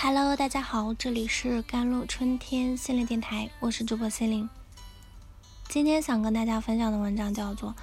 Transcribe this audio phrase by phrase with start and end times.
[0.00, 4.48] Hello，大家好，这里是甘露春天心灵电台，我是主播心灵。
[5.68, 7.70] 今天想跟大家分享的文章叫做《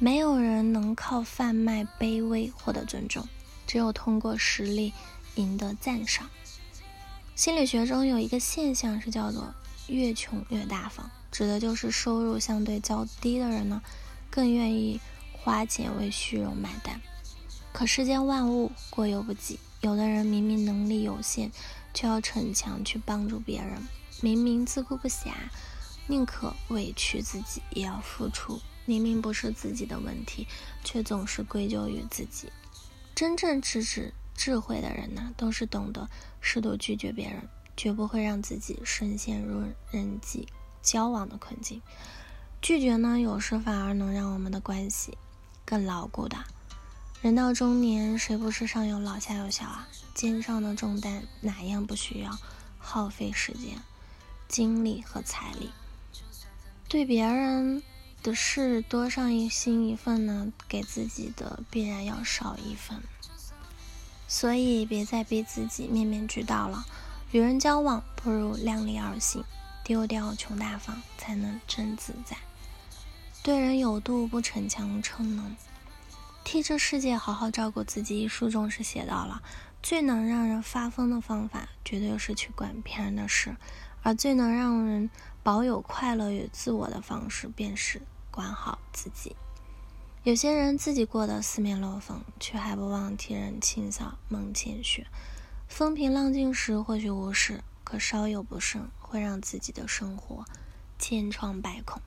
[0.00, 3.24] 没有人能靠贩卖卑微获得尊重，
[3.64, 4.92] 只有通过实力
[5.36, 6.26] 赢得赞赏》。
[7.36, 9.54] 心理学中有一个现象是叫做
[9.86, 13.80] “越穷越大方”，指的就是收入相对较低的人呢，
[14.28, 15.00] 更愿意
[15.32, 17.00] 花钱为虚荣买单。
[17.72, 19.60] 可世间万物过犹不及。
[19.82, 21.50] 有的人明明能力有限，
[21.92, 23.80] 却要逞强去帮助别人；
[24.20, 25.32] 明明自顾不暇，
[26.06, 30.46] 宁可委屈自己也要付出；明明不是自己的问题，
[30.84, 32.48] 却总是归咎于自己。
[33.12, 36.08] 真正知止智慧的人呢，都是懂得
[36.40, 40.46] 适度拒绝别人，绝不会让自己深陷入人际
[40.80, 41.82] 交往的困境。
[42.60, 45.18] 拒绝呢，有时反而能让我们的关系
[45.64, 46.36] 更牢固的。
[47.22, 49.86] 人到中年，谁不是上有老下有小啊？
[50.12, 52.36] 肩上的重担哪样不需要
[52.78, 53.80] 耗费时间、
[54.48, 55.70] 精力和财力？
[56.88, 57.80] 对别人
[58.24, 63.00] 的事多上一心一份呢，给自己的必然要少一份。
[64.26, 66.84] 所以别再逼自己面面俱到了。
[67.30, 69.44] 与人交往，不如量力而行，
[69.84, 72.36] 丢掉穷大方，才能真自在。
[73.44, 75.56] 对人有度，不逞强逞能。
[76.52, 78.20] 替这世界好好照顾自己。
[78.20, 79.40] 一书中是写到了，
[79.82, 83.52] 最能让人发疯的方法，绝对是去管别人的事；
[84.02, 85.08] 而最能让人
[85.42, 89.34] 保有快乐与自我的方式，便是管好自己。
[90.24, 95.06] 有些人自己过得四面漏风，却还不忘替人清扫门前雪。
[95.68, 100.44] 风平浪静时或许无事，可稍有不慎，会让自己的生活
[100.98, 102.02] 千疮百孔。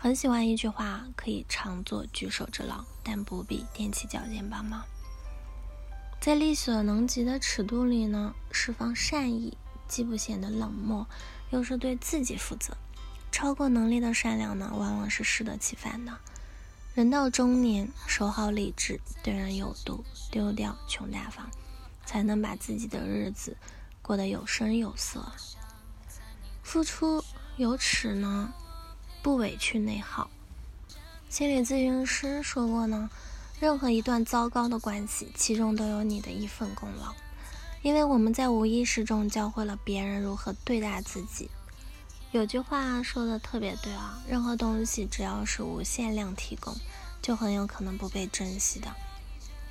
[0.00, 4.84] 很喜欢一句话，可以常做举手之劳，但不必踮起脚尖帮忙。
[6.20, 11.04] 在力所能及的尺度里呢，释放善意，既不显得冷漠，
[11.50, 12.76] 又是对自己负责。
[13.32, 16.16] 超过能力的善良呢，往往是适得其反的。
[16.94, 21.50] 人到中年，守好理智，对人有度，丢掉穷大方，
[22.06, 23.56] 才能把自己的日子
[24.00, 25.32] 过得有声有色。
[26.62, 27.24] 付出
[27.56, 28.52] 有尺呢。
[29.22, 30.30] 不委屈内耗。
[31.28, 33.10] 心理咨询师说过呢，
[33.60, 37.14] 任何一段糟糕的关系，其中都有你的一份功劳，
[37.82, 41.50] 因为我们在无意识中教会了别人如何对待自己。
[42.30, 46.74] 有句话说的特别对啊，任何东西只要是无限量提供，
[47.20, 48.94] 就很有可能不被珍惜的。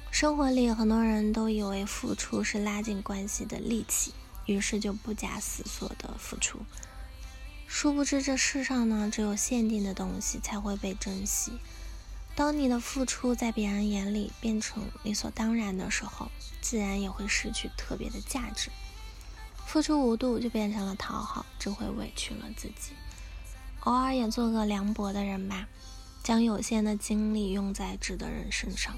[0.10, 4.14] 生活里很多人都以为付出是拉近关系的利器，
[4.46, 6.60] 于是就不假思索的付出。
[7.68, 11.52] 殊不知，这世上呢，只有限定的东西才会被珍惜。
[12.34, 18.72] 当你的付出在别人眼里变成理所当然的时候，自然也会失去特别的价值。
[19.66, 22.94] 付出无度就变成了讨好，只会委屈了自己。
[23.82, 25.68] 偶尔也做个凉薄的人吧，
[26.24, 28.96] 将有限的精力用在值得人身上，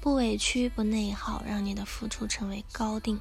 [0.00, 3.20] 不委屈不内耗，让你的付出成为高定，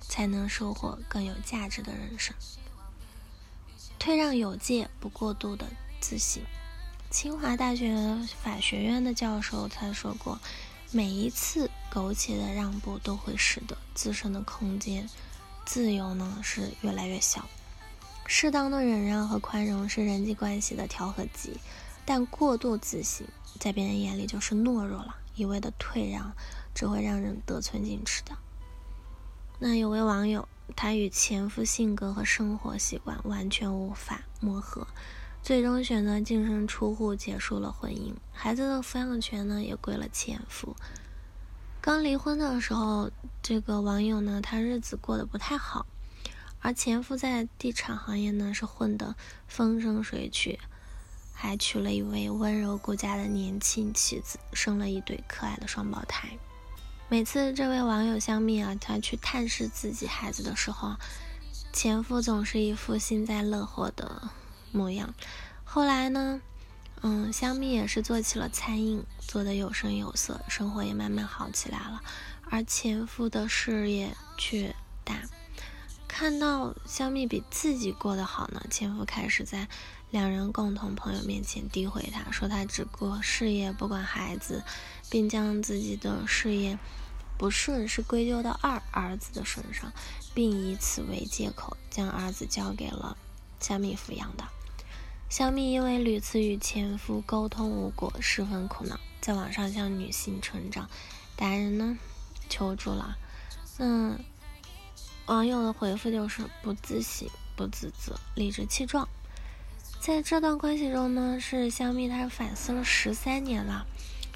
[0.00, 2.34] 才能收获更有价值的人生。
[4.04, 5.64] 退让有界，不过度的
[5.98, 6.42] 自信。
[7.10, 7.96] 清华大学
[8.42, 10.38] 法学院的教授他说过，
[10.92, 15.08] 每一次苟且的让步，都会使得自身的空间
[15.64, 17.48] 自由呢是越来越小。
[18.26, 21.58] 适当的忍让和宽容是人际关系的调和剂，
[22.04, 23.26] 但过度自信，
[23.58, 25.16] 在别人眼里就是懦弱了。
[25.34, 26.30] 一味的退让，
[26.74, 28.36] 只会让人得寸进尺的。
[29.58, 30.46] 那有位网友。
[30.76, 34.86] 他与前夫性格和生活习惯完全无法磨合，
[35.42, 38.14] 最终选择净身出户，结束了婚姻。
[38.32, 40.74] 孩子的抚养权呢，也归了前夫。
[41.80, 43.10] 刚离婚的时候，
[43.42, 45.84] 这个网友呢，他日子过得不太好，
[46.60, 49.14] 而前夫在地产行业呢，是混得
[49.46, 50.58] 风生水起，
[51.34, 56.30] 还娶了一位温柔顾家的年轻妻子，生了一对可爱的双胞胎。
[57.14, 60.96] 每次这位网友香蜜啊，他去探视自己孩子的时候，
[61.72, 64.30] 前夫总是一副幸灾乐祸的
[64.72, 65.14] 模样。
[65.62, 66.42] 后来呢，
[67.02, 72.02] 嗯，香蜜也是做起了餐饮，做得有声有色，生活也慢慢好起来了。
[72.50, 74.74] 而前夫的事业却
[75.04, 75.22] 大，
[76.08, 79.68] 看到香蜜比自己过得好呢，前夫开始在
[80.10, 84.64] 两人共同朋友面前诋毁她，说她只顾事业不管孩子。
[85.10, 86.76] 并将自己的事业
[87.36, 89.92] 不顺是归咎到二儿子的身上，
[90.34, 93.16] 并以此为借口将儿子交给了
[93.60, 94.44] 香蜜抚养的。
[95.28, 100.88] 香蜜因为屡次与前夫沟通无果，十分苦恼，在网上向女性成长
[101.34, 101.98] 达人呢
[102.48, 103.16] 求助了。
[103.78, 104.16] 那
[105.26, 109.08] 网友的回复就是不自省、不自责、理直气壮。
[109.98, 113.86] 在这段关系中呢，是香蜜，她反思了十三年了，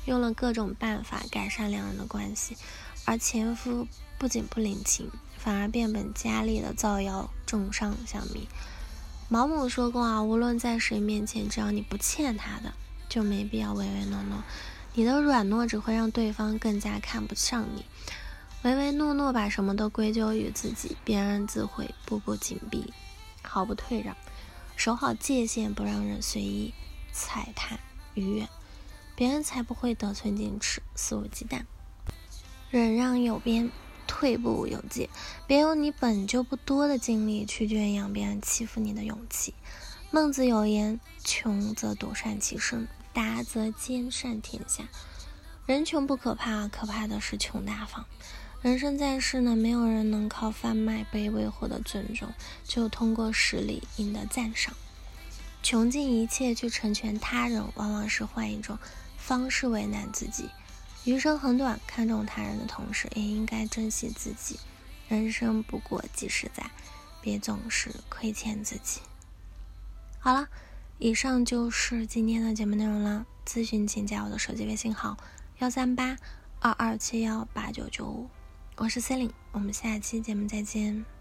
[0.08, 2.56] 用了各种办法改善两人的关系，
[3.04, 8.48] 而前夫不仅不领情，反而变本加厉的造谣重伤小蜜。
[9.28, 12.72] 毛姆说过啊，无论在谁面前，只要你不欠他的，
[13.10, 14.42] 就没必要唯唯诺诺。
[14.94, 17.84] 你的软弱只会让对方更加看不上你。
[18.62, 22.94] 唯唯诺诺，把什么都归咎于自己，别人自会步步紧逼，
[23.42, 24.16] 毫不退让。
[24.74, 26.72] 守好界限，不让人随意
[27.12, 27.78] 踩踏
[28.14, 28.48] 逾越，
[29.18, 31.64] 别人才不会得寸进尺、肆无忌惮。
[32.70, 33.72] 忍让有边，
[34.06, 35.10] 退步有界，
[35.48, 39.54] 别用你本就不多的精力去圈养别人欺负你的勇气。
[40.12, 44.84] 孟子有言：“穷则独善其身，达则兼善天下。”
[45.66, 48.06] 人穷不可怕，可怕的是穷大方。
[48.62, 52.32] 人生在世呢，没有人能靠贩卖卑微获得尊重，
[52.64, 54.76] 只有通过实力赢得赞赏。
[55.60, 58.78] 穷尽一切去成全他人，往往是换一种
[59.28, 60.48] 方式为难自己。
[61.04, 64.58] 余生很短，看重他人的同时，也应该珍惜自己。
[65.06, 66.70] 人生不过几十载，
[67.20, 69.02] 别总是亏欠自己。
[70.18, 70.48] 好了，
[70.96, 73.26] 以上就是今天的节目内容了。
[73.46, 75.18] 咨询请加我的手机微信号：
[75.58, 76.16] 幺三八
[76.60, 78.30] 二二七幺八九九五。
[78.76, 81.17] 我是 c e l i n e 我们下期节目再见。